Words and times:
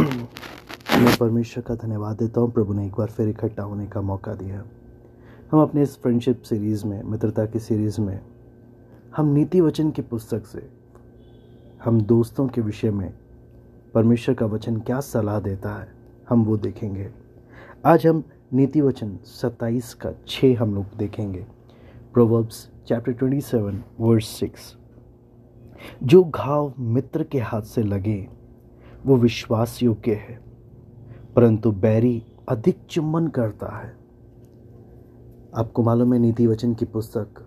मैं 0.00 1.16
परमेश्वर 1.16 1.62
का 1.62 1.74
धन्यवाद 1.74 2.16
देता 2.16 2.40
हूँ। 2.40 2.50
प्रभु 2.52 2.72
ने 2.72 2.86
एक 2.86 2.92
बार 2.92 3.06
फिर 3.06 3.28
इकट्ठा 3.28 3.62
होने 3.62 3.86
का 3.86 4.00
मौका 4.00 4.34
दिया। 4.34 4.62
हम 5.52 5.62
अपने 5.62 5.82
इस 5.82 5.96
फ्रेंडशिप 6.02 6.42
सीरीज़ 6.42 6.86
में, 6.86 7.02
मित्रता 7.02 7.46
की 7.46 7.58
सीरीज़ 7.58 8.00
में, 8.00 8.20
हम 9.16 9.26
नीति 9.26 9.60
वचन 9.60 9.90
की 9.90 10.02
पुस्तक 10.02 10.46
से, 10.46 10.68
हम 11.84 12.00
दोस्तों 12.00 12.48
के 12.48 12.60
विषय 12.60 12.90
में 12.90 13.12
परमेश्वर 13.94 14.34
का 14.34 14.46
वचन 14.46 14.76
क्या 14.76 15.00
सलाह 15.00 15.40
देता 15.40 15.74
है, 15.74 15.88
हम 16.28 16.44
वो 16.44 16.56
देखेंगे। 16.56 17.10
आज 17.86 18.06
हम 18.06 18.22
नीति 18.52 18.80
वचन 18.80 19.18
सत्ताईस 19.24 19.94
का 19.94 20.12
छः 20.28 20.58
हम 20.58 20.74
लोग 20.74 20.96
देखेंगे। 20.96 21.46
Proverbs 22.12 22.68
chapter 22.88 23.12
twenty 23.12 23.40
seven 23.40 23.82
verse 24.00 24.28
six 24.28 24.76
जो 26.02 26.22
घाव 26.24 26.72
मित्र 26.78 27.24
के 27.24 27.40
हाथ 27.40 27.62
से 27.62 27.82
लगे 27.82 28.28
वो 29.06 29.16
विश्वास 29.16 29.82
योग्य 29.82 30.14
है, 30.14 30.40
परंतु 31.36 31.72
बैरी 31.72 32.22
अधिक 32.48 32.78
चुम्बन 32.90 33.28
करता 33.28 33.76
है। 33.78 33.92
आपको 35.56 35.82
मालूम 35.82 36.12
है 36.14 36.18
नीति 36.18 36.46
वचन 36.46 36.74
की 36.74 36.84
पुस्तक 36.84 37.46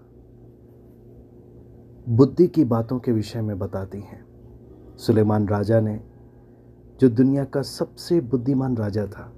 बुद्धि 2.10 2.48
की 2.48 2.64
बातों 2.64 3.00
के 3.00 3.12
विषय 3.12 3.42
में 3.42 3.60
बताती 3.60 4.00
हैं। 4.00 4.26
सुलेमान 4.98 5.48
राजा 5.48 5.80
ने, 5.80 6.00
जो 7.02 7.10
दुनिया 7.10 7.44
का 7.44 7.62
सबसे 7.62 8.22
बुद्धिमान 8.22 8.78
राजा 8.78 9.06
था, 9.08 9.32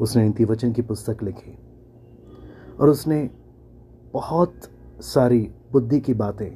उसने 0.00 0.24
नीति 0.24 0.44
वचन 0.44 0.72
की 0.72 0.82
पुस्तक 0.82 1.22
लिखी, 1.22 1.58
और 2.80 2.88
उसने 2.88 3.30
बहुत 4.12 4.60
सारी 5.00 5.50
बुद्धि 5.72 6.00
की 6.00 6.14
बातें 6.14 6.50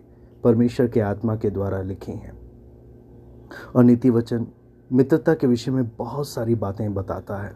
परमेश्वर 0.45 0.89
के 0.89 1.01
आत्मा 1.01 1.37
के 1.37 1.51
द्वारा 1.51 1.83
लिखी 1.83 2.13
हैं। 2.13 2.44
और 3.77 3.85
नीति 3.85 4.11
वचन 4.11 4.47
मित्रता 4.91 5.35
के 5.35 5.47
विषय 5.47 5.71
में 5.71 5.89
बहुत 5.89 6.29
सारी 6.29 6.55
बातें 6.55 6.95
बताता 6.95 7.43
है, 7.43 7.55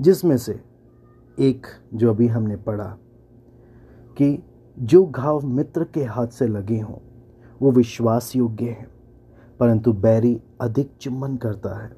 जिसमें 0.00 0.36
से 0.38 0.60
एक 1.38 1.66
जो 1.94 2.10
अभी 2.10 2.26
हमने 2.26 2.56
पढ़ा 2.56 2.96
कि 4.16 4.38
जो 4.78 5.04
घाव 5.04 5.46
मित्र 5.46 5.84
के 5.84 6.04
हाथ 6.04 6.26
से 6.28 6.46
लगे 6.46 6.78
हों, 6.80 6.98
वो 7.62 7.70
विश्वास 7.72 8.34
योग्य 8.36 8.64
है, 8.64 8.86
परंतु 9.60 9.92
बैरी 9.92 10.40
अधिक 10.60 10.90
चुम्बन 11.00 11.36
करता 11.36 11.76
है। 11.82 11.92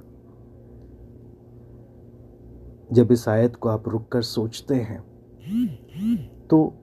जब 2.93 3.13
इस 3.13 3.29
आयत 3.29 3.57
को 3.57 3.69
आप 3.69 3.89
रुक 3.89 4.09
कर 4.09 4.23
सोचते 4.23 4.75
हैं 4.75 5.01
तो 6.47 6.75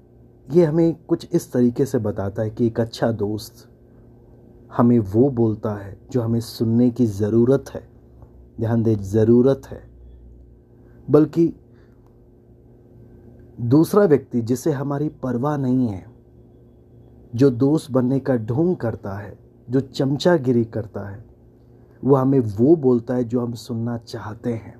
ये 0.47 0.65
हमें 0.65 0.93
कुछ 1.05 1.27
इस 1.33 1.51
तरीके 1.53 1.85
से 1.85 1.97
बताता 1.97 2.41
है 2.41 2.49
कि 2.49 2.67
एक 2.67 2.79
अच्छा 2.79 3.11
दोस्त 3.11 3.67
हमें 4.77 4.99
वो 4.99 5.29
बोलता 5.29 5.73
है 5.73 5.97
जो 6.11 6.21
हमें 6.21 6.39
सुनने 6.39 6.89
की 6.89 7.05
ज़रूरत 7.05 7.65
है। 7.73 7.89
ध्यान 8.59 8.83
दे, 8.83 8.95
ज़रूरत 8.95 9.61
है। 9.67 9.83
बल्कि 11.09 11.53
दूसरा 13.61 14.05
व्यक्ति 14.05 14.41
जिसे 14.41 14.71
हमारी 14.71 15.09
परवाह 15.09 15.57
नहीं 15.57 15.87
है, 15.87 16.05
जो 17.35 17.49
दोस्त 17.49 17.91
बनने 17.91 18.19
का 18.19 18.35
ढोंग 18.35 18.75
करता 18.75 19.17
है, 19.17 19.39
जो 19.69 19.79
चमचागिरी 19.79 20.65
करता 20.65 21.09
है, 21.09 21.25
वो 22.03 22.15
हमें 22.15 22.39
वो 22.39 22.75
बोलता 22.75 23.13
है 23.13 23.23
जो 23.23 23.41
हम 23.41 23.53
सुनना 23.53 23.97
चाहते 23.97 24.53
हैं, 24.53 24.75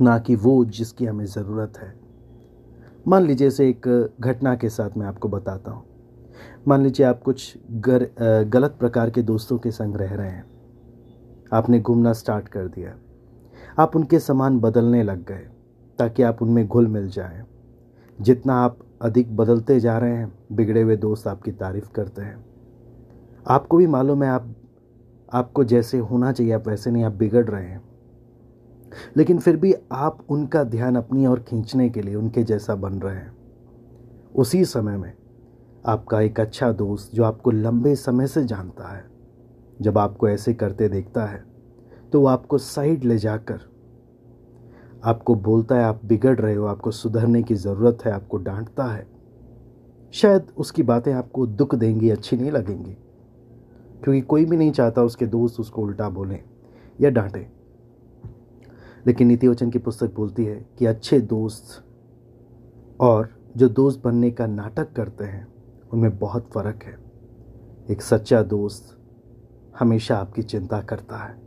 ना 0.00 0.18
कि 0.18 0.34
वो 0.34 0.64
जिसकी 0.64 1.06
हमें 1.06 1.26
ज़रूरत 1.26 1.72
है। 1.78 1.94
मान 3.08 3.26
लीजिए 3.26 3.50
से 3.50 3.68
एक 3.68 4.14
घटना 4.20 4.54
के 4.56 4.68
साथ 4.68 4.90
मैं 4.96 5.06
आपको 5.06 5.28
बताता 5.28 5.70
हूँ। 5.70 5.84
मान 6.68 6.82
लीजिए 6.82 7.06
आप 7.06 7.22
कुछ 7.22 7.58
गर, 7.70 8.08
गलत 8.48 8.76
प्रकार 8.78 9.10
के 9.10 9.22
दोस्तों 9.22 9.58
के 9.58 9.70
संग 9.70 9.96
रह 9.96 10.14
रहे 10.14 10.28
हैं। 10.28 10.44
आपने 11.52 11.80
घूमना 11.80 12.12
स्टार्ट 12.12 12.48
कर 12.48 12.66
दिया। 12.66 12.94
आप 13.78 13.96
उनके 13.96 14.18
सामान 14.18 14.58
बदलने 14.60 15.02
लग 15.02 15.24
गए 15.24 15.48
ताकि 15.98 16.22
आप 16.22 16.42
उनमें 16.42 16.66
घुल 16.68 16.86
मिल 16.86 17.08
जाएँ। 17.08 17.42
जितना 18.20 18.54
आप 18.54 18.78
अधिक 19.02 19.36
बदलते 19.36 19.80
जा 19.80 19.98
रहे 19.98 20.16
हैं 20.16 20.32
बिगड़े 20.52 20.82
हुए 20.82 20.96
दोस्त 20.96 21.26
आपकी 21.26 21.52
तारीफ़ 21.52 21.90
करते 21.90 22.22
हैं। 22.22 22.44
आपको 23.48 23.76
भी 23.76 23.86
मालूम 23.86 24.22
है 24.22 24.30
आप 24.30 24.54
आपको 25.32 25.64
जैसे 25.64 25.98
होना 25.98 26.32
चाहिए 26.32 26.52
आप 26.52 26.68
वैसे 26.68 26.90
नहीं 26.90 27.04
आप 27.04 27.12
बिगड़ 27.12 27.44
रहे 27.44 27.64
हैं। 27.64 27.82
लेकिन 29.16 29.38
फिर 29.38 29.56
भी 29.56 29.74
आप 29.92 30.18
उनका 30.28 30.64
ध्यान 30.64 30.96
अपनी 30.96 31.26
ओर 31.26 31.40
खींचने 31.40 31.88
के 31.90 32.02
लिए 32.02 32.14
उनके 32.14 32.42
जैसा 32.42 32.74
बन 32.74 32.92
रहे 32.92 33.16
हैं। 33.16 33.32
उसी 34.34 34.64
समय 34.64 34.96
में 34.96 35.12
आपका 35.84 36.20
एक 36.20 36.40
अच्छा 36.40 36.70
दोस्त 36.72 37.14
जो 37.14 37.24
आपको 37.24 37.50
लंबे 37.50 37.94
समय 37.96 38.26
से 38.26 38.44
जानता 38.44 38.88
है, 38.88 39.04
जब 39.80 39.98
आपको 39.98 40.28
ऐसे 40.28 40.54
करते 40.54 40.88
देखता 40.88 41.24
है 41.24 41.44
तो 42.12 42.20
वो 42.20 42.26
आपको 42.26 42.58
साइड 42.58 43.04
ले 43.04 43.16
जाकर, 43.18 43.60
आपको 45.04 45.34
बोलता 45.34 45.76
है, 45.76 45.84
आप 45.84 46.00
बिगड़ 46.04 46.38
रहे 46.38 46.54
हो, 46.54 46.66
आपको 46.66 46.90
सुधरने 46.90 47.42
की 47.42 47.54
ज़रूरत 47.54 48.04
है, 48.04 48.12
आपको 48.12 48.36
डांटता 48.38 48.84
है। 48.84 49.06
शायद 50.14 50.52
उसकी 50.56 50.82
बातें 50.82 51.12
आपको 51.12 51.46
दुख 51.46 51.74
देंगी, 51.74 52.10
अच्छी 52.10 52.36
नहीं 52.36 52.50
लगेंगी, 52.50 52.96
क्योंकि 54.04 54.20
कोई 54.20 54.44
भी 54.44 54.56
नहीं 54.56 54.72
चाहता 54.72 55.02
उसके 55.02 55.26
दोस्त 55.26 55.60
उसको 55.60 55.82
उल्टा 55.82 56.08
बोलें 56.08 56.38
या 57.00 57.10
डांटें। 57.10 57.46
लेकिन 59.06 59.28
नीति 59.28 59.48
वचन 59.48 59.70
की 59.70 59.78
पुस्तक 59.78 60.14
बोलती 60.14 60.44
है 60.44 60.64
कि 60.78 60.86
अच्छे 60.86 61.20
दोस्त 61.20 61.82
और 63.00 63.28
जो 63.56 63.68
दोस्त 63.68 64.02
बनने 64.04 64.30
का 64.30 64.46
नाटक 64.46 64.92
करते 64.92 65.24
हैं 65.24 65.46
उनमें 65.92 66.18
बहुत 66.18 66.48
फ़र्क 66.50 66.82
है। 66.82 66.98
एक 67.90 68.02
सच्चा 68.02 68.42
दोस्त 68.42 68.98
हमेशा 69.78 70.16
आपकी 70.16 70.42
चिंता 70.42 70.80
करता 70.80 71.16
है। 71.16 71.40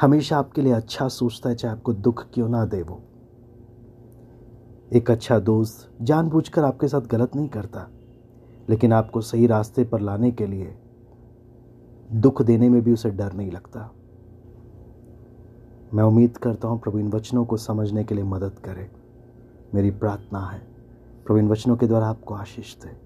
हमेशा 0.00 0.38
आपके 0.38 0.62
लिए 0.62 0.72
अच्छा 0.72 1.08
सोचता 1.08 1.48
है, 1.48 1.54
चाहे 1.54 1.74
आपको 1.74 1.92
दुख 1.92 2.24
क्यों 2.34 2.48
ना 2.48 2.64
दे 2.64 2.82
वो। 2.82 3.00
एक 4.92 5.10
अच्छा 5.10 5.38
दोस्त 5.38 5.88
जानबूझकर 6.02 6.64
आपके 6.64 6.88
साथ 6.88 7.00
गलत 7.00 7.36
नहीं 7.36 7.48
करता, 7.48 7.88
लेकिन 8.68 8.92
आपको 8.92 9.20
सही 9.20 9.46
रास्ते 9.46 9.84
पर 9.84 10.00
लाने 10.00 10.30
के 10.30 10.46
लिए 10.46 10.74
दुख 12.12 12.42
देने 12.42 12.68
में 12.68 12.82
भी 12.82 12.92
उसे 12.92 13.10
डर 13.10 13.32
नहीं 13.32 13.50
लगता। 13.50 13.90
मैं 15.94 16.04
उम्मीद 16.04 16.36
करता 16.36 16.68
हूँ 16.68 16.80
प्रवीण 16.80 17.08
वचनों 17.08 17.44
को 17.44 17.56
समझने 17.56 18.04
के 18.04 18.14
लिए 18.14 18.24
मदद 18.24 18.58
करे। 18.58 18.90
मेरी 19.74 19.90
प्रार्थना 19.90 20.40
है, 20.40 20.60
प्रवीण 21.26 21.48
वचनों 21.48 21.76
के 21.76 21.86
द्वारा 21.86 22.06
आपको 22.06 22.34
आशीष 22.34 22.76
दे। 22.76 23.05